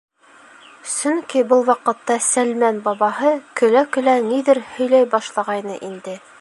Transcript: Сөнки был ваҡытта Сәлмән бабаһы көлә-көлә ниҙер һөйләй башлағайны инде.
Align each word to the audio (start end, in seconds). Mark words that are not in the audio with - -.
Сөнки 0.93 1.43
был 1.51 1.61
ваҡытта 1.67 2.17
Сәлмән 2.29 2.81
бабаһы 2.89 3.31
көлә-көлә 3.61 4.19
ниҙер 4.33 4.65
һөйләй 4.75 5.09
башлағайны 5.17 5.81
инде. 5.93 6.21